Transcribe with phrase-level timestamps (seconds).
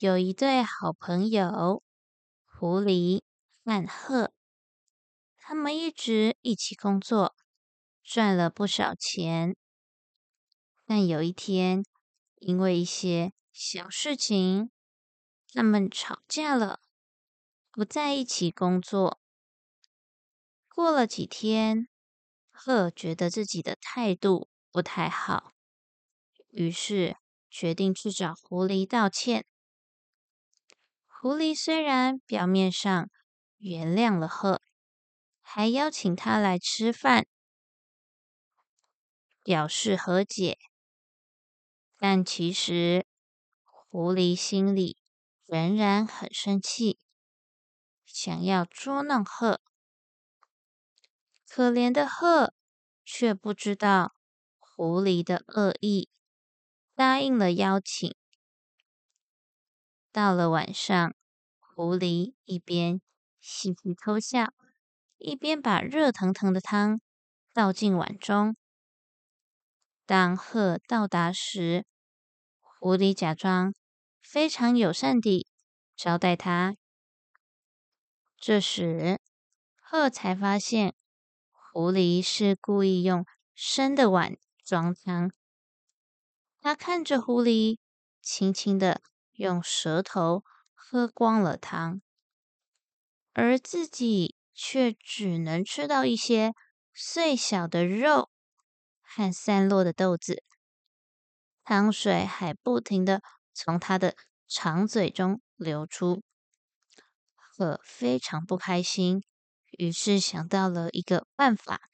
[0.00, 1.82] 有一对好朋友，
[2.46, 3.20] 狐狸
[3.64, 4.32] 和鹤，
[5.36, 7.34] 他们一直一起工作，
[8.04, 9.56] 赚了不少钱。
[10.86, 11.84] 但有一天，
[12.36, 14.70] 因为一些小事情，
[15.52, 16.78] 他们吵架了，
[17.72, 19.18] 不在一起工作。
[20.68, 21.88] 过了几天，
[22.52, 25.54] 鹤觉得自己的态度不太好，
[26.50, 27.16] 于是
[27.50, 29.44] 决定去找狐狸道歉。
[31.20, 33.10] 狐狸虽然表面上
[33.56, 34.62] 原谅了鹤，
[35.40, 37.26] 还邀请他来吃饭，
[39.42, 40.58] 表示和解，
[41.96, 43.04] 但其实
[43.64, 44.96] 狐狸心里
[45.44, 47.00] 仍然很生气，
[48.06, 49.60] 想要捉弄鹤。
[51.48, 52.54] 可怜的鹤
[53.04, 54.14] 却不知道
[54.60, 56.08] 狐狸的恶意，
[56.94, 58.14] 答应了邀请。
[60.10, 61.14] 到了晚上，
[61.58, 63.00] 狐狸一边
[63.40, 64.52] 嘻嘻偷笑，
[65.18, 67.00] 一边把热腾腾的汤
[67.52, 68.56] 倒进碗中。
[70.06, 71.84] 当鹤到达时，
[72.60, 73.74] 狐狸假装
[74.22, 75.46] 非常友善地
[75.94, 76.74] 招待他。
[78.38, 79.20] 这时，
[79.80, 80.94] 鹤才发现
[81.50, 85.30] 狐狸是故意用生的碗装汤。
[86.56, 87.78] 他看着狐狸，
[88.22, 89.02] 轻轻的。
[89.38, 90.42] 用舌头
[90.74, 92.02] 喝光了汤，
[93.32, 96.54] 而自己却只能吃到一些
[96.92, 98.30] 碎小的肉
[99.00, 100.42] 和散落的豆子，
[101.62, 103.22] 汤水还不停的
[103.54, 104.16] 从他的
[104.48, 106.24] 长嘴中流出。
[107.36, 109.22] 鹤非常不开心，
[109.70, 111.88] 于是想到了一个办法。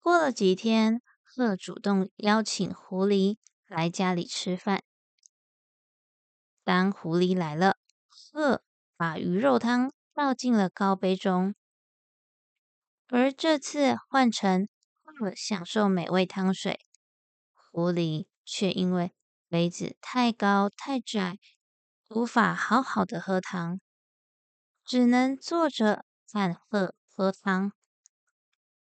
[0.00, 4.82] 过了几天，鹤主动邀请狐狸来家里吃饭。
[6.68, 7.78] 当狐狸来了，
[8.10, 8.62] 鹤
[8.94, 11.54] 把鱼肉汤倒进了高杯中，
[13.06, 14.68] 而这次换成
[15.02, 16.78] 鹤享受美味汤水，
[17.54, 19.14] 狐狸却因为
[19.48, 21.38] 杯子太高太窄，
[22.10, 23.80] 无法好好的喝汤，
[24.84, 27.72] 只能坐着看鹤喝汤。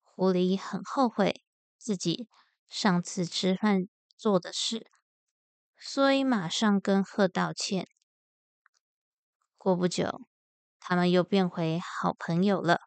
[0.00, 1.42] 狐狸很后悔
[1.76, 2.28] 自己
[2.68, 4.88] 上次吃饭做的事。
[5.86, 7.86] 所以马上跟鹤道歉。
[9.58, 10.22] 过不久，
[10.80, 12.80] 他们又变回好朋友了。